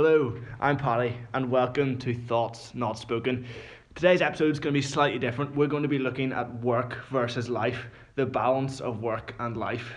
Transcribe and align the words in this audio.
Hello, 0.00 0.32
I'm 0.60 0.76
Paddy, 0.76 1.16
and 1.34 1.50
welcome 1.50 1.98
to 1.98 2.14
Thoughts 2.14 2.72
Not 2.72 3.00
Spoken. 3.00 3.44
Today's 3.96 4.22
episode 4.22 4.52
is 4.52 4.60
going 4.60 4.72
to 4.72 4.78
be 4.78 4.80
slightly 4.80 5.18
different. 5.18 5.56
We're 5.56 5.66
going 5.66 5.82
to 5.82 5.88
be 5.88 5.98
looking 5.98 6.32
at 6.32 6.62
work 6.62 6.98
versus 7.10 7.48
life, 7.48 7.86
the 8.14 8.24
balance 8.24 8.80
of 8.80 9.02
work 9.02 9.34
and 9.40 9.56
life. 9.56 9.94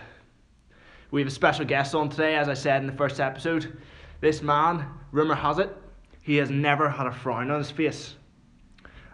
We 1.12 1.20
have 1.20 1.28
a 1.28 1.30
special 1.30 1.64
guest 1.64 1.94
on 1.94 2.08
today, 2.08 2.34
as 2.34 2.48
I 2.48 2.54
said 2.54 2.80
in 2.80 2.88
the 2.88 2.96
first 2.96 3.20
episode. 3.20 3.78
This 4.20 4.42
man, 4.42 4.88
rumour 5.12 5.36
has 5.36 5.60
it, 5.60 5.72
he 6.20 6.34
has 6.38 6.50
never 6.50 6.88
had 6.88 7.06
a 7.06 7.12
frown 7.12 7.52
on 7.52 7.58
his 7.58 7.70
face. 7.70 8.16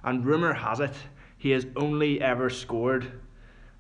And 0.05 0.25
rumour 0.25 0.55
has 0.55 0.81
it, 0.81 0.95
he 1.37 1.51
has 1.51 1.67
only 1.77 2.23
ever 2.23 2.49
scored 2.49 3.13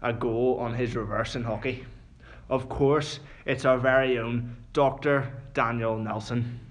a 0.02 0.12
goal 0.12 0.59
on 0.61 0.75
his 0.75 0.95
reverse 0.95 1.36
in 1.36 1.45
hockey. 1.45 1.86
Of 2.50 2.69
course, 2.69 3.20
it's 3.47 3.64
our 3.64 3.78
very 3.78 4.19
own 4.19 4.55
Dr. 4.75 5.33
Daniel 5.55 5.97
Nelson. 5.97 6.67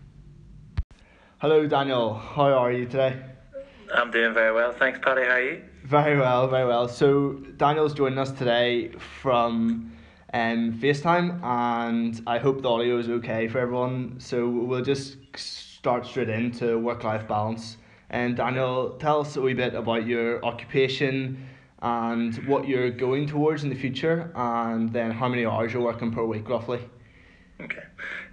Hello, 1.40 1.68
Daniel. 1.68 2.16
How 2.16 2.52
are 2.52 2.72
you 2.72 2.88
today? 2.88 3.16
I'm 3.94 4.10
doing 4.10 4.34
very 4.34 4.52
well. 4.52 4.72
Thanks, 4.72 4.98
Paddy. 5.04 5.22
How 5.22 5.34
are 5.34 5.40
you? 5.40 5.62
Very 5.84 6.18
well, 6.18 6.48
very 6.48 6.66
well. 6.66 6.88
So, 6.88 7.34
Daniel's 7.58 7.94
joining 7.94 8.18
us 8.18 8.32
today 8.32 8.90
from 9.22 9.92
um, 10.34 10.80
FaceTime, 10.82 11.40
and 11.44 12.20
I 12.26 12.40
hope 12.40 12.64
the 12.64 12.70
audio 12.72 12.98
is 12.98 13.08
okay 13.08 13.48
for 13.48 13.60
everyone. 13.60 14.16
So, 14.20 14.50
we'll 14.50 14.82
just 14.82 15.18
start 15.36 16.08
straight 16.08 16.30
into 16.30 16.80
work 16.80 17.04
life 17.04 17.28
balance. 17.28 17.78
And, 18.10 18.36
Daniel, 18.36 18.98
tell 18.98 19.22
us 19.22 19.36
a 19.36 19.42
wee 19.42 19.54
bit 19.54 19.76
about 19.76 20.08
your 20.08 20.44
occupation 20.44 21.46
and 21.84 22.36
what 22.48 22.68
you're 22.68 22.90
going 22.90 23.28
towards 23.28 23.64
in 23.64 23.70
the 23.70 23.76
future, 23.76 24.32
and 24.34 24.92
then 24.92 25.12
how 25.12 25.28
many 25.28 25.46
hours 25.46 25.72
you're 25.72 25.84
working 25.84 26.12
per 26.12 26.26
week 26.26 26.50
roughly. 26.50 26.80
Okay. 27.60 27.84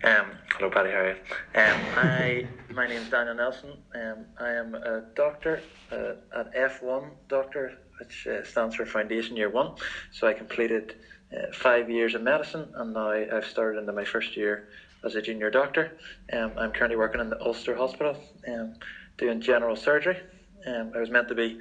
Um, 0.04 0.26
hello, 0.50 0.70
Paddy. 0.70 0.90
How 0.90 0.98
are 0.98 1.08
you? 1.08 1.16
Um, 1.54 1.80
I, 1.96 2.46
my 2.74 2.86
name 2.86 3.00
is 3.00 3.08
Daniel 3.08 3.34
Nelson. 3.34 3.72
Um, 3.94 4.26
I 4.38 4.50
am 4.50 4.74
a 4.74 5.04
doctor, 5.14 5.62
uh, 5.90 6.16
an 6.32 6.50
F1 6.54 7.08
doctor, 7.28 7.72
which 7.98 8.26
uh, 8.26 8.44
stands 8.44 8.76
for 8.76 8.84
Foundation 8.84 9.34
Year 9.34 9.48
1. 9.48 9.76
So 10.12 10.26
I 10.26 10.34
completed 10.34 10.96
uh, 11.34 11.52
five 11.54 11.88
years 11.88 12.14
in 12.14 12.22
medicine, 12.22 12.70
and 12.74 12.92
now 12.92 13.12
I've 13.12 13.46
started 13.46 13.78
into 13.78 13.94
my 13.94 14.04
first 14.04 14.36
year 14.36 14.68
as 15.04 15.14
a 15.14 15.22
junior 15.22 15.48
doctor. 15.48 15.96
Um, 16.30 16.52
I'm 16.58 16.72
currently 16.72 16.98
working 16.98 17.22
in 17.22 17.30
the 17.30 17.40
Ulster 17.40 17.74
Hospital, 17.74 18.18
um, 18.46 18.74
doing 19.16 19.40
general 19.40 19.74
surgery. 19.74 20.18
Um, 20.66 20.92
I 20.94 21.00
was 21.00 21.08
meant 21.08 21.28
to 21.28 21.34
be 21.34 21.58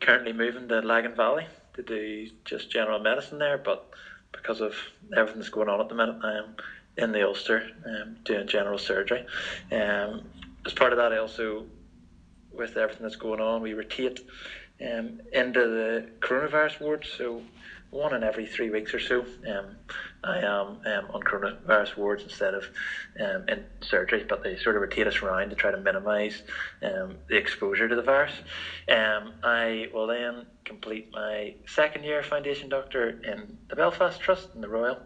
currently 0.00 0.32
moving 0.32 0.66
to 0.68 0.80
Lagan 0.80 1.14
Valley 1.14 1.46
to 1.74 1.82
do 1.82 2.30
just 2.46 2.70
general 2.70 3.00
medicine 3.00 3.38
there, 3.38 3.58
but 3.58 3.90
because 4.32 4.60
of 4.60 4.74
everything 5.16 5.40
that's 5.40 5.50
going 5.50 5.68
on 5.68 5.80
at 5.80 5.88
the 5.88 5.94
minute, 5.94 6.16
I 6.22 6.38
am 6.38 6.56
in 6.96 7.12
the 7.12 7.26
Ulster 7.26 7.68
um, 7.84 8.16
doing 8.24 8.46
general 8.46 8.78
surgery. 8.78 9.26
Um, 9.70 10.28
as 10.64 10.72
part 10.72 10.92
of 10.92 10.98
that, 10.98 11.12
I 11.12 11.18
also, 11.18 11.66
with 12.52 12.76
everything 12.76 13.02
that's 13.02 13.16
going 13.16 13.40
on, 13.40 13.62
we 13.62 13.74
rotate 13.74 14.20
um, 14.80 15.20
into 15.32 15.60
the 15.60 16.08
coronavirus 16.20 16.80
ward. 16.80 17.06
So 17.16 17.42
one 17.90 18.14
in 18.14 18.24
every 18.24 18.46
three 18.46 18.70
weeks 18.70 18.92
or 18.92 18.98
so, 18.98 19.24
um, 19.48 19.76
I 20.24 20.38
am 20.38 20.66
um, 20.84 21.10
on 21.12 21.22
coronavirus 21.22 21.96
wards 21.96 22.22
instead 22.24 22.54
of 22.54 22.64
um, 23.20 23.48
in 23.48 23.64
surgery, 23.80 24.24
but 24.28 24.42
they 24.42 24.56
sort 24.56 24.76
of 24.76 24.82
rotate 24.82 25.06
us 25.06 25.22
around 25.22 25.50
to 25.50 25.56
try 25.56 25.70
to 25.70 25.76
minimise 25.76 26.42
the 26.80 27.36
exposure 27.36 27.88
to 27.88 27.94
the 27.94 28.02
virus. 28.02 28.34
I 28.88 29.88
will 29.94 30.08
then 30.08 30.46
complete 30.64 31.10
my 31.12 31.54
second 31.66 32.02
year 32.04 32.22
foundation 32.22 32.68
doctor 32.68 33.20
in 33.22 33.56
the 33.68 33.76
Belfast 33.76 34.20
Trust 34.20 34.48
in 34.54 34.60
the 34.60 34.68
Royal, 34.68 34.98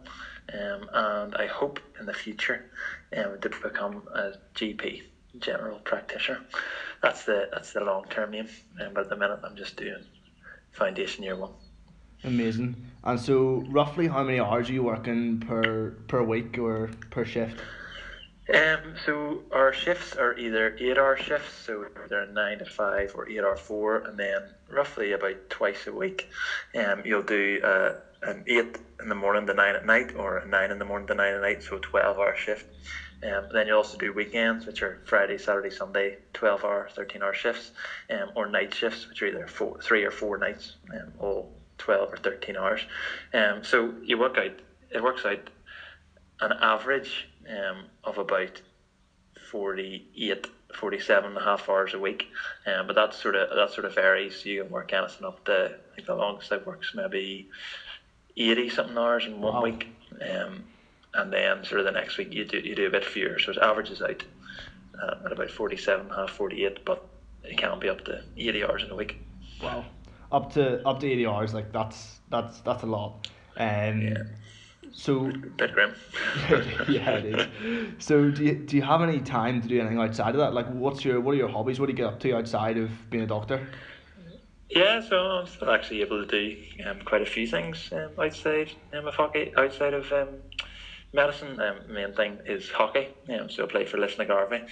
um, 0.52 0.88
and 0.92 1.34
I 1.36 1.46
hope 1.46 1.80
in 1.98 2.06
the 2.06 2.14
future 2.14 2.64
um, 3.16 3.38
to 3.40 3.48
become 3.48 4.02
a 4.14 4.32
GP, 4.54 5.02
general 5.38 5.78
practitioner. 5.80 6.40
That's 7.02 7.24
the 7.24 7.48
that's 7.52 7.72
the 7.72 7.80
long 7.80 8.04
term 8.10 8.34
aim, 8.34 8.48
um, 8.80 8.94
but 8.94 9.02
at 9.02 9.08
the 9.08 9.16
minute 9.16 9.40
I'm 9.42 9.56
just 9.56 9.76
doing 9.76 10.04
foundation 10.72 11.24
year 11.24 11.36
one. 11.36 11.52
Amazing. 12.24 12.76
And 13.02 13.18
so, 13.18 13.64
roughly, 13.68 14.06
how 14.08 14.22
many 14.22 14.40
hours 14.40 14.68
are 14.68 14.72
you 14.72 14.82
working 14.82 15.40
per 15.40 15.90
per 16.08 16.22
week 16.22 16.58
or 16.58 16.90
per 17.10 17.24
shift? 17.24 17.60
Um, 18.52 18.94
so 19.06 19.44
our 19.52 19.72
shifts 19.72 20.16
are 20.16 20.36
either 20.36 20.76
eight 20.80 20.98
hour 20.98 21.16
shifts, 21.16 21.54
so 21.54 21.86
they're 22.08 22.26
nine 22.26 22.58
to 22.58 22.64
five 22.64 23.12
or 23.14 23.28
eight 23.28 23.38
hour 23.38 23.56
four, 23.56 23.98
and 23.98 24.18
then 24.18 24.42
roughly 24.68 25.12
about 25.12 25.36
twice 25.50 25.86
a 25.86 25.92
week, 25.92 26.28
um, 26.74 27.02
you'll 27.04 27.22
do 27.22 27.60
uh, 27.62 27.92
an 28.22 28.44
eight 28.46 28.78
in 29.00 29.08
the 29.08 29.14
morning 29.14 29.46
to 29.46 29.54
nine 29.54 29.74
at 29.76 29.86
night, 29.86 30.14
or 30.14 30.38
a 30.38 30.46
nine 30.46 30.70
in 30.70 30.78
the 30.78 30.84
morning 30.84 31.06
to 31.08 31.14
nine 31.14 31.34
at 31.34 31.40
night, 31.40 31.62
so 31.62 31.76
a 31.76 31.80
twelve 31.80 32.18
hour 32.18 32.36
shift. 32.36 32.66
Um, 33.22 33.48
then 33.52 33.66
you 33.66 33.74
also 33.74 33.98
do 33.98 34.12
weekends, 34.12 34.66
which 34.66 34.82
are 34.82 35.00
Friday, 35.04 35.36
Saturday, 35.38 35.70
Sunday, 35.70 36.18
twelve 36.32 36.64
hour, 36.64 36.88
thirteen 36.94 37.22
hour 37.22 37.34
shifts, 37.34 37.72
um, 38.10 38.30
or 38.34 38.46
night 38.46 38.74
shifts, 38.74 39.08
which 39.08 39.22
are 39.22 39.26
either 39.26 39.46
four, 39.46 39.80
three 39.82 40.04
or 40.04 40.10
four 40.10 40.38
nights, 40.38 40.76
um, 40.94 41.12
all 41.18 41.52
twelve 41.78 42.12
or 42.12 42.16
thirteen 42.16 42.56
hours. 42.56 42.80
Um, 43.34 43.62
so 43.64 43.94
you 44.02 44.18
work 44.18 44.38
out, 44.38 44.52
it 44.90 45.02
works 45.02 45.24
out 45.24 45.50
an 46.40 46.52
average 46.60 47.28
um, 47.48 47.84
of 48.04 48.18
about 48.18 48.60
48 49.50 50.46
47 50.74 51.30
and 51.30 51.36
a 51.36 51.40
half 51.40 51.68
hours 51.68 51.94
a 51.94 51.98
week 51.98 52.26
um, 52.66 52.86
but 52.86 52.94
that 52.94 53.14
sort 53.14 53.34
of 53.34 53.54
that 53.54 53.70
sort 53.74 53.84
of 53.84 53.94
varies 53.94 54.44
you 54.44 54.62
can 54.62 54.70
work 54.70 54.92
anything 54.92 55.26
up 55.26 55.44
to 55.44 55.74
I 55.92 55.94
think 55.94 56.06
the 56.06 56.14
longest 56.14 56.52
I've 56.52 56.64
worked 56.64 56.86
maybe 56.94 57.48
80 58.40 58.70
something 58.70 58.98
hours 58.98 59.26
in 59.26 59.40
one 59.40 59.54
Wow. 59.54 59.62
week 59.62 59.88
um, 60.22 60.64
and 61.14 61.32
then 61.32 61.64
sort 61.64 61.80
of 61.80 61.86
the 61.86 61.92
next 61.92 62.16
week 62.16 62.32
you 62.32 62.44
do 62.44 62.58
you 62.58 62.74
do 62.74 62.86
a 62.86 62.90
bit 62.90 63.04
fewer 63.04 63.38
so 63.38 63.50
it 63.52 63.58
averages 63.58 64.00
out 64.02 64.22
uh, 65.02 65.14
at 65.26 65.32
about 65.32 65.50
47 65.50 66.08
half 66.10 66.30
48 66.30 66.84
but 66.84 67.04
it 67.44 67.56
can 67.58 67.78
be 67.78 67.88
up 67.88 68.04
to 68.06 68.22
80 68.36 68.64
hours 68.64 68.82
in 68.82 68.90
a 68.90 68.96
week 68.96 69.16
Wow. 69.62 69.84
Up 70.32 70.52
to 70.54 70.80
up 70.88 71.00
to 71.00 71.06
eighty 71.10 71.26
hours, 71.26 71.52
like 71.52 71.72
that's 71.72 72.20
that's 72.30 72.60
that's 72.60 72.82
a 72.84 72.86
lot. 72.86 73.28
Um, 73.56 74.00
Yeah. 74.00 74.22
So 74.92 75.30
bit 75.56 75.72
grim 75.72 75.92
yeah, 76.88 77.10
it 77.10 77.24
is. 77.26 77.46
So 77.98 78.30
do 78.30 78.44
you, 78.44 78.54
do 78.54 78.76
you 78.76 78.82
have 78.82 79.02
any 79.02 79.20
time 79.20 79.60
to 79.60 79.68
do 79.68 79.78
anything 79.80 79.98
outside 79.98 80.30
of 80.30 80.36
that? 80.38 80.54
Like, 80.54 80.66
what's 80.68 81.04
your 81.04 81.20
what 81.20 81.32
are 81.32 81.36
your 81.36 81.48
hobbies? 81.48 81.78
What 81.80 81.86
do 81.86 81.92
you 81.92 81.96
get 81.96 82.06
up 82.06 82.20
to 82.20 82.32
outside 82.36 82.78
of 82.78 82.90
being 83.10 83.24
a 83.24 83.26
doctor? 83.26 83.66
Yeah, 84.70 85.00
so 85.00 85.16
I'm 85.16 85.46
still 85.48 85.70
actually 85.70 86.00
able 86.02 86.24
to 86.24 86.26
do 86.26 86.56
um, 86.86 87.02
quite 87.02 87.22
a 87.22 87.26
few 87.26 87.46
things 87.46 87.88
um, 87.92 88.12
outside 88.20 88.70
um, 88.92 89.08
of 89.08 89.14
hockey, 89.14 89.52
outside 89.56 89.94
of 89.94 90.12
um, 90.12 90.44
medicine. 91.12 91.58
Um, 91.60 91.82
main 91.88 92.12
thing 92.12 92.40
is 92.46 92.68
hockey. 92.70 93.08
Um, 93.28 93.50
so 93.50 93.64
I 93.64 93.66
play 93.66 93.84
for 93.84 93.98
Lisnagarvey. 93.98 94.62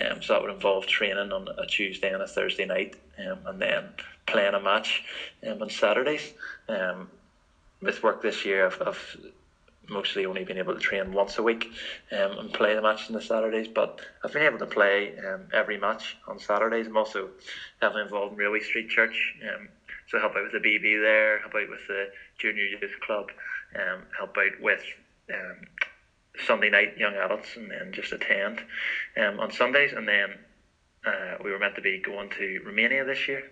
Um, 0.00 0.22
so 0.22 0.34
that 0.34 0.42
would 0.42 0.52
involve 0.52 0.86
training 0.86 1.32
on 1.32 1.48
a 1.58 1.66
Tuesday 1.66 2.12
and 2.12 2.22
a 2.22 2.28
Thursday 2.28 2.64
night, 2.64 2.94
um, 3.18 3.42
and 3.46 3.60
then 3.60 3.94
playing 4.26 4.54
a 4.54 4.60
match 4.60 5.02
um, 5.44 5.62
on 5.62 5.70
Saturdays. 5.70 6.32
Um, 6.68 7.10
with 7.82 8.02
work 8.04 8.22
this 8.22 8.44
year, 8.44 8.66
I've, 8.66 8.80
I've 8.86 9.16
mostly 9.90 10.24
only 10.24 10.44
been 10.44 10.58
able 10.58 10.74
to 10.74 10.80
train 10.80 11.12
once 11.12 11.38
a 11.38 11.42
week 11.42 11.66
um, 12.12 12.38
and 12.38 12.52
play 12.52 12.74
the 12.74 12.82
match 12.82 13.08
on 13.08 13.14
the 13.14 13.20
Saturdays. 13.20 13.68
But 13.68 14.00
I've 14.24 14.32
been 14.32 14.42
able 14.42 14.58
to 14.58 14.66
play 14.66 15.14
um, 15.18 15.48
every 15.52 15.78
match 15.78 16.16
on 16.26 16.38
Saturdays. 16.38 16.86
I'm 16.86 16.96
also 16.96 17.30
heavily 17.82 18.02
involved 18.02 18.32
in 18.32 18.38
Railway 18.38 18.60
Street 18.60 18.88
Church, 18.88 19.34
um, 19.42 19.68
so 20.08 20.18
help 20.18 20.34
out 20.36 20.44
with 20.44 20.62
the 20.62 20.68
BB 20.68 21.00
there, 21.02 21.40
help 21.40 21.54
out 21.54 21.68
with 21.68 21.86
the 21.88 22.10
Junior 22.38 22.64
Youth 22.64 22.98
Club, 23.06 23.30
um, 23.76 24.02
help 24.16 24.36
out 24.36 24.60
with 24.60 24.82
um, 25.32 25.66
Sunday 26.46 26.70
night 26.70 26.96
young 26.96 27.14
adults, 27.14 27.56
and 27.56 27.70
then 27.70 27.92
just 27.92 28.12
attend 28.12 28.60
um, 29.16 29.40
on 29.40 29.52
Sundays. 29.52 29.92
And 29.92 30.08
then 30.08 30.38
uh, 31.06 31.36
we 31.44 31.50
were 31.50 31.58
meant 31.58 31.76
to 31.76 31.82
be 31.82 31.98
going 31.98 32.30
to 32.38 32.60
Romania 32.64 33.04
this 33.04 33.28
year. 33.28 33.42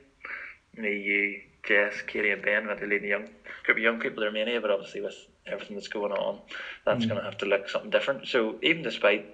Me, 0.76 0.96
you, 0.96 1.40
Jess, 1.66 2.02
Katie, 2.06 2.30
and 2.30 2.42
Ben 2.42 2.66
went 2.66 2.80
to 2.80 2.86
lead 2.86 3.02
young 3.02 3.28
group 3.64 3.76
of 3.76 3.82
young 3.82 4.00
people 4.00 4.22
to 4.22 4.26
Romania, 4.26 4.60
but 4.60 4.70
obviously 4.70 5.00
with 5.00 5.14
everything 5.52 5.76
that's 5.76 5.88
going 5.88 6.12
on, 6.12 6.40
that's 6.84 7.06
going 7.06 7.18
to 7.18 7.24
have 7.24 7.36
to 7.38 7.46
look 7.46 7.68
something 7.68 7.90
different. 7.90 8.26
So 8.28 8.56
even 8.62 8.82
despite 8.82 9.24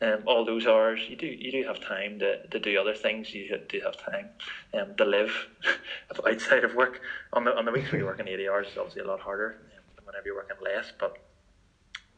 um, 0.00 0.24
all 0.26 0.44
those 0.44 0.66
hours, 0.66 1.00
you 1.06 1.16
do 1.16 1.26
you 1.26 1.52
do 1.52 1.62
have 1.64 1.80
time 1.80 2.18
to, 2.18 2.36
to 2.48 2.58
do 2.58 2.78
other 2.80 2.94
things. 2.94 3.32
You 3.32 3.58
do 3.68 3.80
have 3.80 3.96
time 3.96 4.30
um, 4.74 4.94
to 4.96 5.04
live 5.04 5.48
outside 6.26 6.64
of 6.64 6.74
work. 6.74 7.00
On 7.32 7.44
the 7.44 7.56
on 7.56 7.64
the 7.64 7.72
weeks 7.72 7.90
where 7.92 8.00
you're 8.00 8.08
working 8.08 8.28
eighty 8.28 8.48
hours, 8.48 8.66
it's 8.68 8.76
obviously 8.76 9.02
a 9.02 9.06
lot 9.06 9.20
harder 9.20 9.56
um, 9.60 9.84
than 9.96 10.04
whenever 10.04 10.26
you're 10.26 10.34
working 10.34 10.56
less. 10.60 10.92
But 10.98 11.12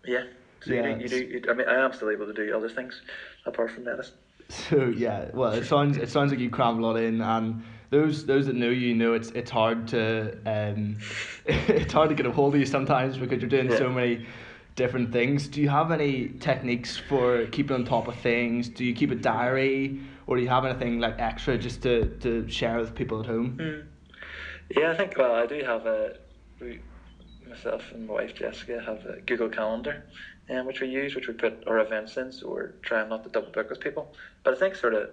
yeah, 0.06 0.22
so 0.62 0.72
Yeah, 0.72 0.88
you 0.88 1.08
do, 1.08 1.16
you 1.16 1.26
do. 1.26 1.34
You, 1.34 1.40
I 1.50 1.52
mean, 1.52 1.68
I 1.68 1.84
am 1.84 1.92
still 1.92 2.10
able 2.10 2.26
to 2.26 2.32
do 2.32 2.56
other 2.56 2.68
things 2.68 3.00
apart 3.44 3.70
from 3.70 3.84
medicine. 3.84 4.16
So 4.48 4.86
yeah, 4.86 5.26
well, 5.32 5.52
it 5.52 5.64
sounds 5.64 5.96
it 5.96 6.08
sounds 6.08 6.30
like 6.30 6.40
you 6.40 6.50
cram 6.50 6.78
a 6.78 6.82
lot 6.82 6.96
in, 6.96 7.20
and 7.20 7.56
those 7.90 8.26
those 8.26 8.46
that 8.46 8.56
know 8.56 8.70
you 8.70 8.94
know 8.94 9.14
it's 9.14 9.30
it's 9.30 9.50
hard 9.50 9.88
to 9.88 10.36
um, 10.46 10.96
it's 11.46 11.92
hard 11.92 12.08
to 12.08 12.14
get 12.14 12.26
a 12.26 12.32
hold 12.32 12.54
of 12.54 12.60
you 12.60 12.66
sometimes 12.66 13.16
because 13.16 13.40
you're 13.40 13.50
doing 13.50 13.70
so 13.76 13.88
many 13.88 14.26
different 14.76 15.12
things. 15.12 15.46
Do 15.48 15.60
you 15.60 15.68
have 15.68 15.90
any 15.90 16.28
techniques 16.40 16.96
for 16.96 17.46
keeping 17.46 17.74
on 17.76 17.84
top 17.84 18.08
of 18.08 18.16
things? 18.16 18.68
Do 18.68 18.84
you 18.84 18.94
keep 18.94 19.10
a 19.10 19.14
diary, 19.14 20.00
or 20.26 20.36
do 20.36 20.42
you 20.42 20.48
have 20.48 20.64
anything 20.64 20.98
like 21.00 21.18
extra 21.18 21.58
just 21.58 21.82
to 21.82 22.06
to 22.20 22.48
share 22.48 22.78
with 22.78 22.94
people 22.94 23.20
at 23.20 23.26
home? 23.26 23.86
Yeah, 24.70 24.90
I 24.90 24.96
think 24.96 25.16
well, 25.16 25.34
I 25.34 25.46
do 25.46 25.62
have 25.64 25.86
a. 25.86 26.16
We, 26.60 26.80
myself 27.48 27.82
and 27.92 28.06
my 28.06 28.14
wife 28.14 28.34
Jessica 28.34 28.82
have 28.84 29.04
a 29.04 29.20
Google 29.20 29.48
Calendar, 29.48 30.06
um, 30.50 30.66
which 30.66 30.80
we 30.80 30.88
use, 30.88 31.14
which 31.14 31.28
we 31.28 31.34
put 31.34 31.66
our 31.66 31.78
events 31.80 32.16
in, 32.16 32.32
so 32.32 32.48
we're 32.48 32.72
trying 32.82 33.08
not 33.08 33.22
to 33.24 33.30
double 33.30 33.52
book 33.52 33.70
with 33.70 33.80
people. 33.80 34.14
But 34.42 34.54
I 34.54 34.58
think 34.58 34.74
sort 34.74 34.94
of 34.94 35.10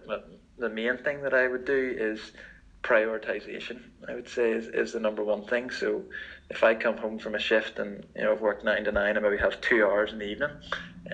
the 0.58 0.70
main 0.70 0.98
thing 0.98 1.22
that 1.24 1.34
I 1.34 1.48
would 1.48 1.66
do 1.66 1.96
is 1.98 2.32
prioritization. 2.83 3.81
I 4.07 4.16
would 4.16 4.28
say 4.28 4.51
is, 4.51 4.68
is 4.68 4.94
the 4.94 5.00
number 5.00 5.24
one 5.24 5.45
thing. 5.45 5.69
So 5.69 6.04
if 6.50 6.63
I 6.63 6.74
come 6.75 6.98
home 6.98 7.19
from 7.19 7.36
a 7.36 7.39
shift 7.39 7.80
and 7.80 8.06
you 8.16 8.24
know 8.24 8.31
I've 8.31 8.42
worked 8.42 8.63
nine 8.63 8.83
to 8.86 8.92
nine 8.92 9.16
and 9.16 9.24
maybe 9.24 9.38
have 9.38 9.62
two 9.62 9.86
hours 9.86 10.12
in 10.12 10.19
the 10.19 10.25
evening, 10.25 10.51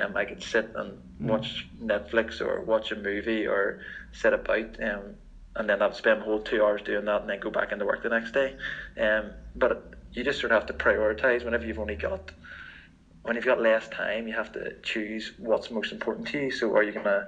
um, 0.01 0.15
I 0.15 0.25
could 0.25 0.41
sit 0.41 0.71
and 0.75 0.93
mm. 0.93 1.27
watch 1.27 1.67
Netflix 1.81 2.41
or 2.41 2.61
watch 2.61 2.91
a 2.91 2.95
movie 2.95 3.45
or 3.45 3.81
sit 4.13 4.33
about 4.33 4.81
um, 4.81 5.15
and 5.55 5.69
then 5.69 5.81
I'd 5.81 5.95
spend 5.95 6.21
a 6.21 6.23
whole 6.23 6.41
two 6.41 6.63
hours 6.63 6.81
doing 6.83 7.05
that 7.05 7.21
and 7.21 7.29
then 7.29 7.39
go 7.39 7.49
back 7.49 7.71
into 7.71 7.85
work 7.85 8.03
the 8.03 8.09
next 8.09 8.31
day. 8.31 8.55
Um, 8.99 9.31
but 9.55 9.93
you 10.13 10.23
just 10.23 10.39
sort 10.39 10.51
of 10.51 10.61
have 10.61 10.67
to 10.67 10.83
prioritize 10.83 11.43
whenever 11.43 11.65
you've 11.65 11.79
only 11.79 11.95
got 11.95 12.31
when 13.23 13.35
you've 13.35 13.45
got 13.45 13.61
less 13.61 13.89
time 13.89 14.27
you 14.27 14.33
have 14.33 14.53
to 14.53 14.73
choose 14.83 15.33
what's 15.37 15.69
most 15.69 15.91
important 15.91 16.27
to 16.29 16.43
you. 16.43 16.51
So 16.51 16.73
are 16.75 16.83
you 16.83 16.93
gonna 16.93 17.27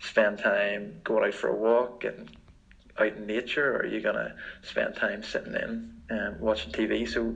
spend 0.00 0.38
time 0.38 1.00
going 1.04 1.24
out 1.24 1.34
for 1.34 1.48
a 1.48 1.56
walk, 1.56 2.02
getting 2.02 2.28
out 3.00 3.16
in 3.16 3.26
nature, 3.26 3.76
or 3.76 3.80
are 3.80 3.86
you 3.86 4.00
gonna 4.00 4.34
spend 4.62 4.94
time 4.96 5.22
sitting 5.22 5.54
in 5.54 5.94
and 6.08 6.34
um, 6.34 6.40
watching 6.40 6.72
TV? 6.72 7.08
So 7.08 7.34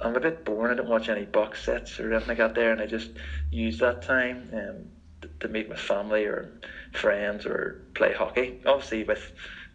I'm 0.00 0.16
a 0.16 0.20
bit 0.20 0.44
bored. 0.44 0.70
I 0.70 0.74
don't 0.74 0.88
watch 0.88 1.08
any 1.08 1.24
box 1.24 1.64
sets 1.64 1.98
or 2.00 2.10
anything 2.10 2.28
like 2.28 2.38
that 2.38 2.54
there, 2.54 2.72
and 2.72 2.80
I 2.80 2.86
just 2.86 3.10
use 3.50 3.78
that 3.78 4.02
time 4.02 4.50
um, 4.52 5.28
to 5.40 5.48
meet 5.48 5.68
with 5.68 5.78
family 5.78 6.24
or 6.24 6.50
friends 6.92 7.46
or 7.46 7.82
play 7.94 8.12
hockey. 8.12 8.60
Obviously, 8.66 9.04
with 9.04 9.32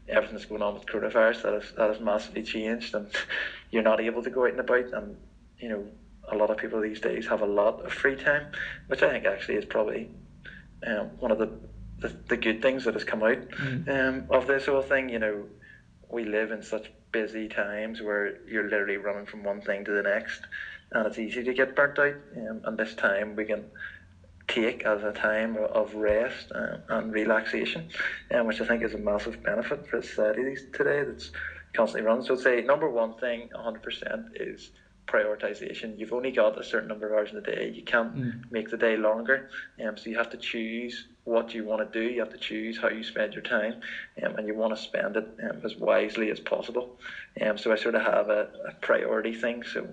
everything 0.08 0.36
that's 0.36 0.46
going 0.46 0.62
on 0.62 0.74
with 0.74 0.86
coronavirus, 0.86 1.44
that 1.44 1.54
has 1.54 1.72
that 1.78 1.90
has 1.90 2.00
massively 2.00 2.44
changed, 2.44 2.96
and 2.96 3.08
you're 3.72 3.84
not 3.84 4.02
able 4.02 4.24
to 4.24 4.30
go 4.30 4.46
out 4.46 4.52
and 4.52 4.60
about, 4.60 4.92
and 4.94 5.18
you 5.60 5.70
know 5.70 5.88
a 6.32 6.36
lot 6.36 6.50
of 6.50 6.58
people 6.58 6.82
these 6.82 7.00
days 7.00 7.28
have 7.28 7.42
a 7.42 7.46
lot 7.46 7.86
of 7.86 7.94
free 7.94 8.16
time, 8.16 8.52
which 8.88 9.04
I 9.04 9.12
think 9.12 9.26
actually 9.26 9.56
is 9.56 9.66
probably 9.66 10.10
um, 10.86 11.12
one 11.20 11.32
of 11.32 11.38
the, 11.38 11.50
the, 12.12 12.18
the 12.30 12.38
good 12.38 12.62
things 12.62 12.86
that 12.86 12.94
has 12.94 13.04
come 13.04 13.24
out 13.24 13.50
mm. 13.50 13.88
um, 13.90 14.28
of 14.30 14.48
this 14.48 14.66
whole 14.66 14.82
thing. 14.82 15.10
You 15.10 15.20
know, 15.20 15.44
we 16.10 16.26
live 16.26 16.52
in 16.52 16.64
such 16.64 16.92
busy 17.12 17.48
times 17.48 18.02
where 18.02 18.40
you're 18.48 18.70
literally 18.70 18.98
running 18.98 19.26
from 19.26 19.44
one 19.44 19.62
thing 19.62 19.86
to 19.86 19.92
the 19.92 20.04
next, 20.04 20.42
and 20.92 21.08
it's 21.08 21.18
easy 21.18 21.44
to 21.44 21.54
get 21.54 21.76
burnt 21.76 22.00
out. 22.00 22.16
Um, 22.38 22.62
and 22.66 22.78
this 22.78 22.94
time 22.96 23.36
we 23.36 23.46
can 23.46 23.66
take 24.48 24.86
as 24.86 25.04
a 25.04 25.12
time 25.12 25.58
of 25.58 25.96
rest 25.96 26.52
uh, 26.54 26.78
and 26.90 27.12
relaxation, 27.12 27.90
um, 28.32 28.48
which 28.48 28.62
I 28.62 28.68
think 28.68 28.84
is 28.84 28.94
a 28.94 28.98
massive 28.98 29.42
benefit 29.44 29.88
for 29.88 30.02
society 30.02 30.56
today 30.74 31.04
that's 31.04 31.32
constantly 31.74 32.08
running. 32.08 32.26
So 32.26 32.36
I'd 32.36 32.42
say 32.42 32.62
number 32.62 32.90
one 32.90 33.16
thing, 33.16 33.50
100% 33.56 34.30
is 34.36 34.72
prioritization. 35.08 35.98
You've 35.98 36.14
only 36.14 36.32
got 36.32 36.60
a 36.60 36.64
certain 36.64 36.88
number 36.88 37.08
of 37.08 37.14
hours 37.14 37.30
in 37.30 37.36
the 37.36 37.42
day. 37.42 37.72
You 37.74 37.84
can't 37.84 38.16
mm. 38.16 38.52
make 38.52 38.70
the 38.70 38.78
day 38.78 38.98
longer. 38.98 39.50
Um, 39.86 39.98
so 39.98 40.10
you 40.10 40.18
have 40.18 40.30
to 40.32 40.38
choose 40.38 41.08
what 41.24 41.54
you 41.54 41.64
want 41.64 41.92
to 41.92 42.00
do. 42.00 42.14
You 42.14 42.20
have 42.20 42.32
to 42.32 42.38
choose 42.38 42.78
how 42.78 42.90
you 42.90 43.04
spend 43.04 43.34
your 43.34 43.44
time, 43.44 43.82
um, 44.24 44.36
and 44.36 44.48
you 44.48 44.56
want 44.56 44.76
to 44.76 44.82
spend 44.82 45.16
it 45.18 45.28
um, 45.44 45.62
as 45.64 45.76
wisely 45.76 46.32
as 46.32 46.40
possible. 46.40 47.00
Um, 47.42 47.58
so 47.58 47.72
I 47.72 47.76
sort 47.76 47.96
of 47.96 48.02
have 48.02 48.30
a, 48.30 48.50
a 48.68 48.72
priority 48.82 49.34
thing. 49.34 49.64
So 49.64 49.88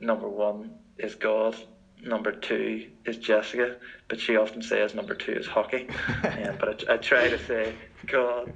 number 0.00 0.28
one 0.28 0.72
is 0.98 1.14
God. 1.14 1.56
Number 2.02 2.32
two 2.32 2.90
is 3.06 3.16
Jessica, 3.16 3.76
but 4.08 4.20
she 4.20 4.36
often 4.36 4.60
says 4.60 4.94
number 4.94 5.14
two 5.14 5.32
is 5.32 5.46
hockey. 5.46 5.88
um, 6.24 6.56
but 6.60 6.88
I, 6.88 6.94
I 6.94 6.96
try 6.98 7.30
to 7.30 7.38
say 7.46 7.74
God, 8.06 8.52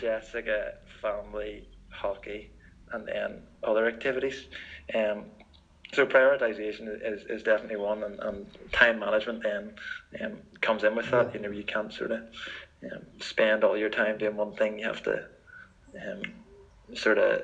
Jessica, 0.00 0.74
family, 1.00 1.68
hockey, 1.90 2.52
and 2.92 3.06
then 3.06 3.42
other 3.62 3.86
activities. 3.86 4.46
Um, 4.94 5.24
so 5.92 6.06
prioritization 6.06 6.88
is, 7.04 7.24
is 7.26 7.42
definitely 7.42 7.76
one, 7.76 8.02
and, 8.02 8.18
and 8.20 8.46
time 8.72 8.98
management 8.98 9.42
then 9.42 9.74
um, 10.22 10.38
comes 10.60 10.84
in 10.84 10.94
with 10.94 11.10
that. 11.10 11.34
You 11.34 11.40
know, 11.40 11.50
you 11.50 11.64
can't 11.64 11.92
sort 11.92 12.12
of 12.12 12.22
um, 12.84 13.02
spend 13.20 13.62
all 13.62 13.76
your 13.76 13.90
time 13.90 14.16
doing 14.16 14.36
one 14.36 14.54
thing. 14.54 14.78
You 14.78 14.86
have 14.86 15.02
to 15.02 15.26
um, 15.94 16.22
sort 16.94 17.18
of 17.18 17.42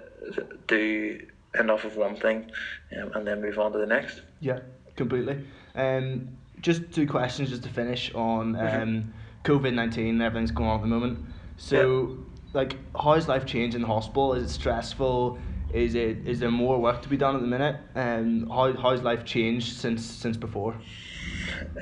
do 0.67 1.27
enough 1.59 1.85
of 1.85 1.97
one 1.97 2.17
thing, 2.17 2.51
um, 2.99 3.13
and 3.15 3.27
then 3.27 3.43
move 3.43 3.59
on 3.59 3.73
to 3.73 3.79
the 3.79 3.87
next. 3.87 4.23
Yeah, 4.41 4.61
completely. 4.97 5.45
Um, 5.75 6.29
just 6.63 6.91
two 6.91 7.07
questions 7.07 7.51
just 7.51 7.65
to 7.65 7.69
finish 7.69 8.13
on 8.15 8.55
mm-hmm. 8.55 8.83
um, 8.83 9.15
COVID 9.45 9.75
nineteen 9.75 10.15
and 10.15 10.23
everything's 10.23 10.53
going 10.53 10.71
on 10.71 10.77
at 10.77 10.83
the 10.83 10.89
moment. 10.89 11.19
So. 11.59 12.25
Like, 12.53 12.77
how's 12.99 13.29
life 13.29 13.47
changed 13.47 13.75
in 13.75 13.83
the 13.83 13.89
hospital? 13.89 14.35
Is 14.35 14.45
it 14.45 14.51
stressful? 14.51 15.39
Is 15.73 15.95
it 15.95 16.27
is 16.27 16.41
there 16.41 16.51
more 16.51 16.81
work 16.81 17.03
to 17.03 17.09
be 17.09 17.17
done 17.17 17.35
at 17.35 17.43
the 17.43 17.47
minute? 17.47 17.77
And 17.95 18.45
um, 18.45 18.51
how 18.51 18.73
how's 18.73 19.03
life 19.03 19.25
changed 19.25 19.77
since 19.77 20.05
since 20.05 20.37
before? 20.37 20.75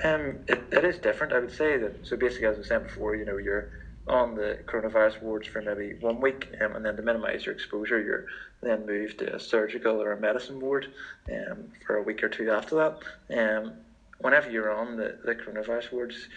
Um, 0.03 0.39
it, 0.49 0.63
it 0.73 0.85
is 0.85 0.99
different. 0.99 1.33
I 1.33 1.39
would 1.39 1.53
say 1.53 1.77
that. 1.79 2.07
So 2.07 2.17
basically, 2.17 2.49
as 2.49 2.59
I 2.59 2.63
said 2.63 2.83
before, 2.85 3.15
you 3.15 3.25
know, 3.25 3.37
you're 3.37 3.71
on 4.09 4.35
the 4.35 4.59
coronavirus 4.67 5.23
wards 5.23 5.49
for 5.49 5.61
maybe 5.63 5.95
one 6.01 6.21
week, 6.21 6.49
um, 6.61 6.77
and 6.77 6.85
then 6.85 6.97
to 6.97 7.03
minimise 7.03 7.45
your 7.45 7.55
exposure, 7.55 8.01
you're 8.01 8.27
then 8.63 8.87
moved 8.87 9.19
to 9.19 9.35
a 9.35 9.41
surgical 9.41 10.01
or 10.01 10.13
a 10.13 10.21
medicine 10.21 10.61
ward 10.61 10.93
um, 11.31 11.65
for 11.87 11.97
a 11.97 12.03
week 12.03 12.23
or 12.23 12.29
two 12.29 12.51
after 12.51 12.77
that. 12.77 13.37
Um, 13.37 13.73
whenever 14.21 14.51
you're 14.51 14.73
on 14.73 14.97
the, 14.97 15.19
the 15.25 15.35
coronavirus 15.35 15.93
wards, 15.93 16.29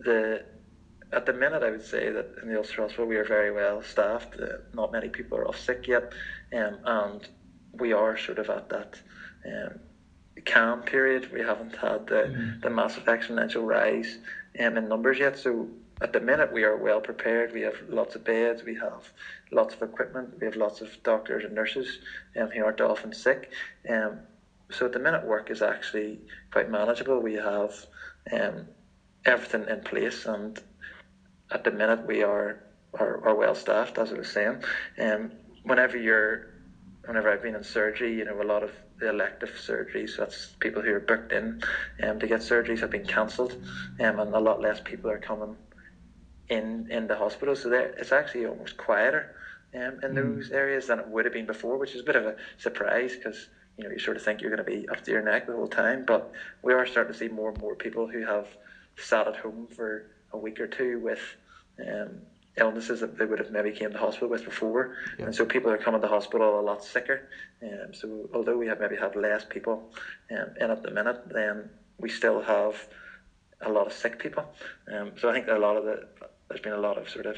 the 0.00 0.44
at 1.12 1.26
the 1.26 1.32
minute, 1.32 1.62
I 1.62 1.70
would 1.70 1.84
say 1.84 2.10
that 2.10 2.34
in 2.42 2.48
the 2.48 2.58
Ulster 2.58 2.82
Hospital 2.82 3.06
we 3.06 3.16
are 3.16 3.24
very 3.24 3.50
well 3.50 3.82
staffed. 3.82 4.38
Uh, 4.38 4.58
not 4.74 4.92
many 4.92 5.08
people 5.08 5.38
are 5.38 5.48
off 5.48 5.58
sick 5.58 5.86
yet, 5.86 6.12
um, 6.52 6.78
and 6.84 7.28
we 7.72 7.92
are 7.92 8.16
sort 8.18 8.38
of 8.38 8.50
at 8.50 8.68
that 8.68 9.00
um, 9.46 9.78
calm 10.44 10.82
period. 10.82 11.32
We 11.32 11.40
haven't 11.40 11.76
had 11.76 12.06
the, 12.06 12.14
mm-hmm. 12.14 12.60
the 12.60 12.70
massive 12.70 13.04
exponential 13.04 13.66
rise 13.66 14.18
um, 14.60 14.76
in 14.76 14.88
numbers 14.88 15.18
yet. 15.18 15.38
So 15.38 15.68
at 16.00 16.12
the 16.12 16.20
minute, 16.20 16.52
we 16.52 16.64
are 16.64 16.76
well 16.76 17.00
prepared. 17.00 17.52
We 17.52 17.62
have 17.62 17.76
lots 17.88 18.14
of 18.14 18.24
beds, 18.24 18.62
we 18.62 18.74
have 18.76 19.10
lots 19.50 19.74
of 19.74 19.82
equipment, 19.82 20.34
we 20.40 20.46
have 20.46 20.56
lots 20.56 20.80
of 20.80 20.90
doctors 21.02 21.44
and 21.44 21.54
nurses 21.54 21.98
um, 22.40 22.50
who 22.50 22.64
aren't 22.64 22.80
often 22.80 23.12
sick. 23.12 23.50
Um, 23.88 24.20
so 24.70 24.86
at 24.86 24.92
the 24.92 24.98
minute, 24.98 25.24
work 25.24 25.50
is 25.50 25.62
actually 25.62 26.20
quite 26.52 26.70
manageable. 26.70 27.20
We 27.20 27.34
have 27.34 27.74
um, 28.30 28.66
everything 29.24 29.66
in 29.68 29.80
place 29.80 30.26
and 30.26 30.60
at 31.50 31.64
the 31.64 31.70
minute 31.70 32.06
we 32.06 32.22
are 32.22 32.60
are, 32.94 33.26
are 33.26 33.34
well 33.34 33.54
staffed, 33.54 33.98
as 33.98 34.12
I 34.12 34.14
was 34.16 34.30
saying. 34.30 34.62
Um, 34.98 35.32
whenever 35.62 35.96
you're, 35.96 36.54
whenever 37.04 37.30
I've 37.30 37.42
been 37.42 37.54
in 37.54 37.64
surgery, 37.64 38.16
you 38.16 38.24
know, 38.24 38.40
a 38.40 38.44
lot 38.44 38.62
of 38.62 38.72
the 38.98 39.10
elective 39.10 39.50
surgeries, 39.50 40.16
that's 40.16 40.54
people 40.60 40.82
who 40.82 40.92
are 40.94 41.00
booked 41.00 41.32
in 41.32 41.62
um, 42.02 42.18
to 42.18 42.26
get 42.26 42.40
surgeries 42.40 42.80
have 42.80 42.90
been 42.90 43.06
cancelled, 43.06 43.52
um, 44.00 44.18
and 44.20 44.34
a 44.34 44.40
lot 44.40 44.60
less 44.60 44.80
people 44.80 45.10
are 45.10 45.18
coming 45.18 45.56
in 46.48 46.90
in 46.90 47.06
the 47.06 47.16
hospital. 47.16 47.54
So 47.54 47.68
there, 47.68 47.90
it's 47.98 48.12
actually 48.12 48.46
almost 48.46 48.76
quieter 48.76 49.34
um, 49.74 50.00
in 50.02 50.12
mm. 50.12 50.14
those 50.14 50.50
areas 50.50 50.86
than 50.86 50.98
it 50.98 51.08
would 51.08 51.24
have 51.24 51.34
been 51.34 51.46
before, 51.46 51.78
which 51.78 51.94
is 51.94 52.00
a 52.00 52.04
bit 52.04 52.16
of 52.16 52.24
a 52.24 52.36
surprise 52.56 53.14
because 53.16 53.48
you 53.76 53.84
know 53.84 53.90
you 53.90 53.98
sort 53.98 54.16
of 54.16 54.22
think 54.22 54.40
you're 54.40 54.54
going 54.54 54.64
to 54.64 54.70
be 54.70 54.88
up 54.88 55.04
to 55.04 55.10
your 55.10 55.22
neck 55.22 55.46
the 55.46 55.54
whole 55.54 55.68
time, 55.68 56.04
but 56.06 56.32
we 56.62 56.72
are 56.72 56.86
starting 56.86 57.12
to 57.12 57.18
see 57.18 57.28
more 57.28 57.50
and 57.50 57.60
more 57.60 57.74
people 57.74 58.08
who 58.08 58.24
have 58.24 58.48
sat 58.96 59.28
at 59.28 59.36
home 59.36 59.68
for 59.76 60.10
a 60.32 60.38
week 60.38 60.60
or 60.60 60.66
two 60.66 61.00
with 61.00 61.20
um, 61.80 62.20
illnesses 62.56 63.00
that 63.00 63.18
they 63.18 63.24
would 63.24 63.38
have 63.38 63.50
maybe 63.50 63.70
came 63.70 63.92
to 63.92 63.98
hospital 63.98 64.28
with 64.28 64.44
before, 64.44 64.96
yeah. 65.18 65.26
and 65.26 65.34
so 65.34 65.44
people 65.44 65.70
are 65.70 65.78
coming 65.78 66.00
to 66.00 66.08
hospital 66.08 66.58
a 66.58 66.62
lot 66.62 66.84
sicker. 66.84 67.28
Um, 67.62 67.94
so 67.94 68.28
although 68.34 68.56
we 68.56 68.66
have 68.66 68.80
maybe 68.80 68.96
had 68.96 69.16
less 69.16 69.44
people 69.44 69.92
um, 70.30 70.48
in 70.60 70.70
at 70.70 70.82
the 70.82 70.90
minute, 70.90 71.22
then 71.30 71.70
we 71.98 72.08
still 72.08 72.40
have 72.42 72.74
a 73.60 73.70
lot 73.70 73.86
of 73.86 73.92
sick 73.92 74.18
people. 74.18 74.44
Um, 74.92 75.12
so 75.18 75.28
I 75.28 75.32
think 75.32 75.48
a 75.48 75.58
lot 75.58 75.76
of 75.76 75.84
the 75.84 76.06
there's 76.48 76.60
been 76.60 76.72
a 76.72 76.78
lot 76.78 76.98
of 76.98 77.08
sort 77.08 77.26
of 77.26 77.36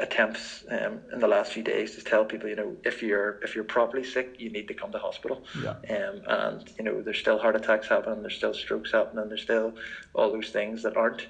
attempts 0.00 0.64
um, 0.70 1.00
in 1.12 1.18
the 1.18 1.26
last 1.26 1.52
few 1.52 1.62
days 1.62 1.96
to 1.96 2.04
tell 2.04 2.24
people, 2.24 2.48
you 2.48 2.56
know, 2.56 2.76
if 2.84 3.02
you're 3.02 3.40
if 3.42 3.54
you're 3.54 3.64
properly 3.64 4.04
sick, 4.04 4.36
you 4.38 4.50
need 4.50 4.68
to 4.68 4.74
come 4.74 4.92
to 4.92 4.98
hospital. 4.98 5.44
Yeah. 5.62 5.70
Um, 5.70 6.22
and 6.28 6.72
you 6.78 6.84
know, 6.84 7.02
there's 7.02 7.18
still 7.18 7.38
heart 7.38 7.56
attacks 7.56 7.88
happening, 7.88 8.22
there's 8.22 8.36
still 8.36 8.54
strokes 8.54 8.92
happening, 8.92 9.28
there's 9.28 9.42
still 9.42 9.74
all 10.14 10.32
those 10.32 10.50
things 10.50 10.82
that 10.82 10.96
aren't 10.96 11.26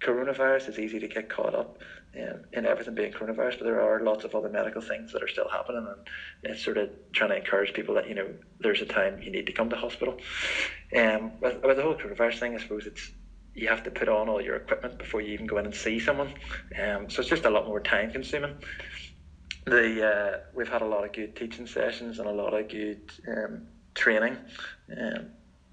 coronavirus. 0.00 0.68
It's 0.68 0.78
easy 0.78 0.98
to 0.98 1.08
get 1.08 1.28
caught 1.28 1.54
up 1.54 1.78
in, 2.14 2.44
in 2.52 2.66
everything 2.66 2.94
being 2.94 3.12
coronavirus, 3.12 3.58
but 3.58 3.64
there 3.64 3.80
are 3.80 4.00
lots 4.00 4.24
of 4.24 4.34
other 4.34 4.48
medical 4.48 4.80
things 4.80 5.12
that 5.12 5.22
are 5.22 5.28
still 5.28 5.48
happening, 5.48 5.86
and 5.86 6.52
it's 6.52 6.64
sort 6.64 6.78
of 6.78 6.90
trying 7.12 7.30
to 7.30 7.36
encourage 7.36 7.72
people 7.72 7.94
that 7.94 8.08
you 8.08 8.14
know 8.14 8.28
there's 8.60 8.82
a 8.82 8.86
time 8.86 9.22
you 9.22 9.30
need 9.30 9.46
to 9.46 9.52
come 9.52 9.70
to 9.70 9.76
hospital. 9.76 10.16
Um, 10.96 11.32
with, 11.40 11.62
with 11.62 11.76
the 11.76 11.82
whole 11.82 11.94
coronavirus 11.94 12.38
thing, 12.38 12.54
I 12.54 12.58
suppose 12.58 12.86
it's 12.86 13.10
you 13.54 13.68
have 13.68 13.82
to 13.84 13.90
put 13.90 14.08
on 14.08 14.28
all 14.28 14.40
your 14.40 14.56
equipment 14.56 14.98
before 14.98 15.20
you 15.20 15.32
even 15.34 15.46
go 15.46 15.58
in 15.58 15.66
and 15.66 15.74
see 15.74 15.98
someone. 15.98 16.32
Um, 16.80 17.10
so 17.10 17.20
it's 17.20 17.28
just 17.28 17.44
a 17.44 17.50
lot 17.50 17.66
more 17.66 17.80
time 17.80 18.10
consuming. 18.10 18.56
The 19.66 20.06
uh, 20.06 20.38
we've 20.54 20.68
had 20.68 20.82
a 20.82 20.86
lot 20.86 21.04
of 21.04 21.12
good 21.12 21.36
teaching 21.36 21.66
sessions 21.66 22.18
and 22.18 22.28
a 22.28 22.32
lot 22.32 22.54
of 22.54 22.68
good 22.68 23.12
um, 23.28 23.66
training. 23.94 24.36
Um, 24.96 25.26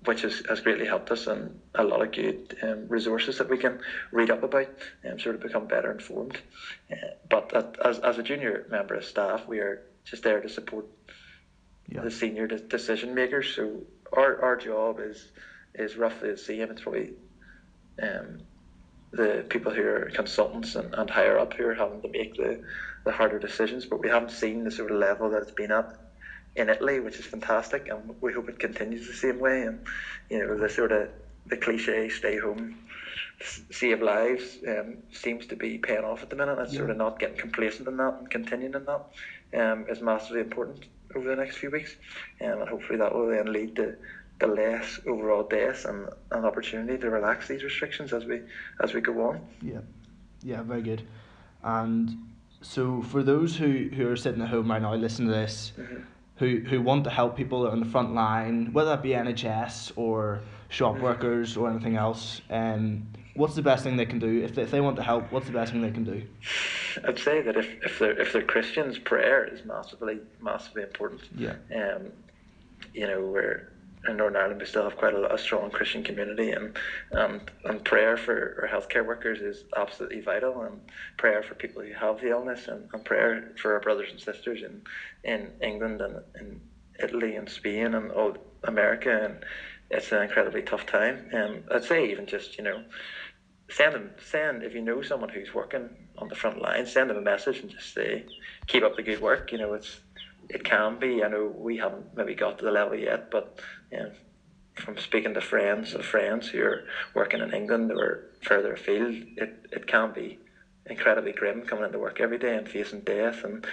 which 0.06 0.22
has, 0.22 0.42
has 0.48 0.62
greatly 0.62 0.86
helped 0.86 1.12
us 1.12 1.28
and 1.28 1.60
a 1.76 1.84
lot 1.84 2.02
of 2.02 2.12
good 2.12 2.58
um, 2.62 2.88
resources 2.88 3.38
that 3.40 3.50
we 3.50 3.58
can 3.58 3.80
read 4.12 4.32
up 4.32 4.44
about 4.44 4.70
and 5.04 5.14
um, 5.14 5.20
sort 5.20 5.36
of 5.36 5.42
become 5.42 5.68
better 5.68 5.92
informed. 5.92 6.38
Uh, 6.92 6.96
but 7.30 7.54
at, 7.54 7.78
as, 7.84 8.00
as 8.00 8.18
a 8.18 8.24
junior 8.24 8.66
member 8.70 8.96
of 8.96 9.04
staff, 9.04 9.48
we 9.48 9.60
are 9.60 9.84
just 10.06 10.24
there 10.24 10.40
to 10.40 10.50
support 10.50 10.86
yeah. 11.90 12.02
the 12.02 12.12
senior 12.12 12.48
de- 12.48 12.60
decision 12.60 13.14
makers. 13.16 13.54
So 13.56 13.82
our 14.14 14.42
our 14.42 14.56
job 14.56 15.00
is 15.00 15.32
is 15.74 15.96
roughly 15.96 16.32
the 16.32 16.38
same. 16.38 16.72
It's 16.72 16.82
probably 16.82 17.14
um, 18.02 18.40
the 19.12 19.46
people 19.50 19.74
who 19.74 19.84
are 19.84 20.12
consultants 20.14 20.76
and, 20.76 20.94
and 20.94 21.10
higher 21.10 21.40
up 21.40 21.54
who 21.54 21.66
are 21.66 21.76
having 21.76 22.02
to 22.02 22.10
make 22.10 22.36
the, 22.36 22.62
the 23.06 23.12
harder 23.12 23.40
decisions. 23.40 23.86
But 23.86 24.02
we 24.02 24.10
haven't 24.10 24.32
seen 24.32 24.64
the 24.64 24.72
sort 24.72 24.92
of 24.92 24.98
level 24.98 25.30
that 25.32 25.42
it's 25.42 25.52
been 25.52 25.72
at 25.72 25.96
in 26.58 26.70
Italy, 26.70 27.00
which 27.00 27.20
is 27.20 27.26
fantastic, 27.26 27.88
and 27.88 28.16
we 28.22 28.34
hope 28.34 28.50
it 28.50 28.60
continues 28.60 29.08
the 29.08 29.14
same 29.14 29.40
way. 29.40 29.62
And 29.64 29.80
you 30.30 30.40
know 30.40 30.58
the 30.58 30.70
sort 30.70 30.92
of 30.92 31.10
the 31.46 31.58
cliche 31.58 32.10
stay 32.10 32.38
home 32.38 32.78
save 33.72 34.02
lives 34.02 34.58
um, 34.68 34.98
seems 35.12 35.46
to 35.46 35.56
be 35.56 35.78
paying 35.78 36.04
off 36.04 36.24
at 36.24 36.30
the 36.30 36.36
minute. 36.36 36.58
And 36.58 36.72
yeah. 36.72 36.78
sort 36.78 36.90
of 36.90 36.98
not 36.98 37.20
getting 37.20 37.38
complacent 37.38 37.88
in 37.88 37.98
that 37.98 38.16
and 38.20 38.30
continuing 38.30 38.74
in 38.74 38.86
that 38.86 39.06
um, 39.60 39.86
is 39.88 40.02
massively 40.02 40.42
important 40.42 40.86
over 41.16 41.30
the 41.30 41.36
next 41.36 41.58
few 41.58 41.70
weeks. 41.70 41.96
Um, 42.42 42.62
and 42.62 42.70
hopefully 42.70 42.98
that 42.98 43.14
will 43.14 43.28
then 43.28 43.54
lead 43.54 43.76
to 43.78 43.96
the 44.40 44.48
less 44.48 45.00
overall 45.08 45.44
deaths 45.44 45.86
and 45.86 46.10
an 46.32 46.46
opportunity 46.46 46.98
to 47.00 47.10
relax 47.10 47.48
these 47.48 47.64
restrictions 47.64 48.14
as 48.14 48.26
we 48.26 48.42
as 48.82 48.94
we 48.94 49.02
go 49.02 49.30
on. 49.30 49.42
Yeah, 49.62 49.80
yeah, 50.44 50.62
very 50.64 50.82
good. 50.82 51.04
And 51.64 52.18
so 52.62 53.02
for 53.02 53.24
those 53.24 53.56
who, 53.56 53.90
who 53.94 54.08
are 54.10 54.16
sitting 54.16 54.42
at 54.42 54.50
home 54.50 54.70
right 54.70 54.82
now 54.82 54.94
listening 54.94 55.30
to 55.30 55.34
this, 55.34 55.74
mm-hmm. 55.78 56.02
Who 56.38 56.60
who 56.60 56.82
want 56.82 57.04
to 57.04 57.10
help 57.10 57.36
people 57.36 57.68
on 57.68 57.80
the 57.80 57.86
front 57.86 58.14
line, 58.14 58.72
whether 58.74 58.92
that 58.92 59.02
be 59.02 59.10
NHS 59.10 59.94
or 59.96 60.42
shop 60.70 60.96
mm-hmm. 60.96 61.04
workers 61.04 61.58
or 61.58 61.70
anything 61.70 61.96
else, 61.96 62.42
um, 62.50 63.08
what's 63.36 63.56
the 63.56 63.62
best 63.62 63.84
thing 63.84 63.96
they 63.96 64.06
can 64.06 64.20
do 64.20 64.44
if 64.44 64.56
they, 64.56 64.64
if 64.64 64.72
they 64.72 64.82
want 64.82 64.96
to 64.98 65.04
help? 65.04 65.32
What's 65.32 65.48
the 65.48 65.54
best 65.54 65.72
thing 65.72 65.82
they 65.82 65.92
can 65.92 66.04
do? 66.04 66.24
I'd 67.06 67.20
say 67.20 67.42
that 67.42 67.56
if, 67.56 67.68
if 67.84 68.00
they're 68.00 68.20
if 68.20 68.34
they're 68.34 68.44
Christians, 68.44 68.98
prayer 68.98 69.46
is 69.46 69.66
massively 69.66 70.20
massively 70.42 70.84
important. 70.84 71.22
Yeah. 71.36 71.56
Um, 71.76 72.12
you 72.94 73.08
know, 73.08 73.22
we're 73.22 73.72
in 74.08 74.18
Northern 74.18 74.42
Ireland 74.42 74.60
we 74.60 74.66
still 74.66 74.84
have 74.84 74.98
quite 74.98 75.14
a, 75.14 75.34
a 75.34 75.38
strong 75.38 75.70
Christian 75.72 76.04
community, 76.04 76.52
and 76.52 76.78
and 77.12 77.52
and 77.66 77.84
prayer 77.84 78.18
for 78.18 78.60
our 78.62 78.68
healthcare 78.68 79.06
workers 79.06 79.40
is 79.42 79.66
absolutely 79.76 80.22
vital, 80.22 80.62
and 80.62 80.82
prayer 81.18 81.44
for 81.44 81.56
people 81.56 81.82
who 81.82 81.94
have 81.94 82.20
the 82.22 82.30
illness, 82.30 82.68
and, 82.68 82.90
and 82.94 83.06
prayer 83.06 83.54
for 83.62 83.74
our 83.74 83.80
brothers 83.80 84.10
and 84.12 84.20
sisters 84.20 84.62
in 84.64 84.82
in 85.24 85.52
England 85.62 86.02
and 86.02 86.22
in 86.40 86.62
Italy 87.00 87.36
and 87.36 87.50
Spain 87.50 87.94
and 87.94 88.12
all 88.12 88.36
America, 88.64 89.24
and 89.24 89.46
it's 89.90 90.12
an 90.12 90.24
incredibly 90.24 90.62
tough 90.62 90.86
time. 90.86 91.30
And 91.32 91.64
I'd 91.72 91.84
say 91.84 92.10
even 92.12 92.26
just 92.26 92.58
you 92.58 92.64
know 92.64 92.84
send 93.70 93.94
them 93.94 94.12
send 94.24 94.64
if 94.64 94.74
you 94.74 94.82
know 94.82 95.02
someone 95.02 95.30
who's 95.30 95.54
working 95.54 95.90
on 96.18 96.30
the 96.30 96.36
front 96.36 96.62
line, 96.62 96.86
send 96.86 97.10
them 97.10 97.18
a 97.18 97.22
message 97.22 97.60
and 97.60 97.70
just 97.70 97.94
say, 97.94 98.26
keep 98.68 98.84
up 98.84 98.96
the 98.96 99.04
good 99.04 99.22
work. 99.22 99.52
You 99.52 99.58
know, 99.58 99.74
it's 99.74 100.00
it 100.50 100.64
can 100.64 101.00
be. 101.00 101.24
I 101.24 101.28
know 101.28 101.54
we 101.56 101.78
haven't 101.78 102.16
maybe 102.16 102.36
got 102.36 102.60
to 102.60 102.66
the 102.66 102.72
level 102.72 102.96
yet, 102.96 103.32
but 103.32 103.60
you 103.92 104.00
know, 104.00 104.12
from 104.76 104.98
speaking 104.98 105.34
to 105.34 105.42
friends 105.42 105.94
of 105.94 106.06
friends 106.06 106.50
who 106.50 106.62
are 106.62 106.86
working 107.14 107.42
in 107.42 107.54
England 107.54 107.92
or 107.92 108.30
further 108.42 108.74
afield, 108.74 109.16
it, 109.38 109.66
it 109.72 109.88
can 109.88 110.14
be 110.14 110.40
incredibly 110.86 111.32
grim 111.32 111.64
coming 111.64 111.86
into 111.86 112.00
work 112.00 112.20
every 112.22 112.38
day 112.38 112.56
and 112.56 112.70
facing 112.70 113.02
death 113.02 113.44
and 113.44 113.66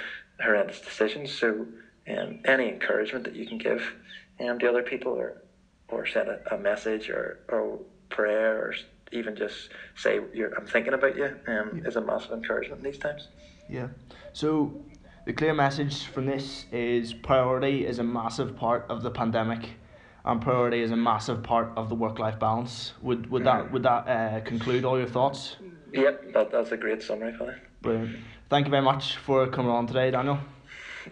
horrendous 0.43 0.81
decisions. 0.81 1.33
So, 1.33 1.67
um, 2.09 2.41
any 2.45 2.69
encouragement 2.69 3.25
that 3.25 3.37
you 3.37 3.47
can 3.47 3.59
give 3.59 3.95
um, 4.41 4.59
to 4.59 4.69
other 4.69 4.83
people 4.83 5.13
or 5.13 5.43
or 5.89 6.07
send 6.07 6.29
a, 6.29 6.55
a 6.55 6.59
message 6.59 7.09
or, 7.11 7.41
or 7.49 7.79
prayer 8.09 8.57
or 8.59 8.75
even 9.13 9.37
just 9.37 9.71
say 9.97 10.19
I'm 10.19 10.67
thinking 10.67 10.95
about 10.95 11.17
you 11.17 11.37
um, 11.47 11.81
yeah. 11.83 11.89
is 11.89 11.97
a 11.97 12.01
massive 12.01 12.33
encouragement 12.33 12.85
in 12.85 12.91
these 12.91 12.99
times. 12.99 13.29
Yeah. 13.69 13.89
So 14.33 14.85
the 15.25 15.33
clear 15.33 15.55
message 15.55 16.05
from 16.05 16.27
this 16.27 16.67
is 16.71 17.15
priority 17.15 17.87
is 17.87 17.99
a 17.99 18.03
massive 18.03 18.57
part 18.57 18.85
of 18.89 19.03
the 19.03 19.11
pandemic, 19.11 19.71
and 20.25 20.41
priority 20.41 20.83
is 20.83 20.91
a 20.91 20.97
massive 20.97 21.43
part 21.43 21.73
of 21.77 21.89
the 21.89 21.95
work-life 21.95 22.39
balance. 22.39 22.93
Would 23.03 23.31
would 23.31 23.45
that 23.45 23.73
would 23.73 23.83
that 23.85 24.09
uh, 24.09 24.41
conclude 24.41 24.85
all 24.85 24.99
your 24.99 25.09
thoughts? 25.09 25.57
Yep, 25.93 26.33
that, 26.35 26.51
that's 26.51 26.73
a 26.73 26.77
great 26.77 27.03
summary, 27.03 27.35
Colin. 27.39 27.61
Brilliant. 27.81 28.17
Thank 28.51 28.67
you 28.67 28.71
very 28.71 28.83
much 28.83 29.17
for 29.17 29.47
coming 29.47 29.71
on 29.71 29.87
today, 29.87 30.11
Daniel. 30.11 30.39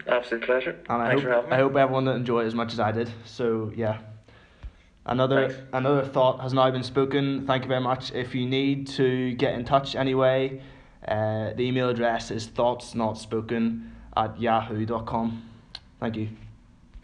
Absolute 0.07 0.43
pleasure. 0.43 0.79
And 0.89 1.01
I 1.01 1.09
Thanks 1.09 1.23
hope, 1.23 1.51
I 1.51 1.57
hope 1.57 1.75
everyone 1.75 2.07
enjoyed 2.07 2.43
it 2.43 2.47
as 2.47 2.55
much 2.55 2.73
as 2.73 2.79
I 2.79 2.91
did. 2.91 3.09
So 3.25 3.71
yeah. 3.75 3.99
Another 5.05 5.49
Thanks. 5.49 5.63
another 5.73 6.05
thought 6.05 6.39
has 6.41 6.53
now 6.53 6.69
been 6.71 6.83
spoken. 6.83 7.45
Thank 7.47 7.63
you 7.63 7.69
very 7.69 7.81
much. 7.81 8.11
If 8.13 8.35
you 8.35 8.45
need 8.45 8.87
to 8.87 9.33
get 9.33 9.53
in 9.53 9.65
touch 9.65 9.95
anyway, 9.95 10.61
uh, 11.07 11.53
the 11.53 11.63
email 11.63 11.89
address 11.89 12.31
is 12.31 12.47
thoughts 12.47 12.95
not 12.95 13.17
spoken 13.17 13.93
at 14.15 14.39
yahoo.com. 14.39 15.41
Thank 15.99 16.15
you. 16.17 16.29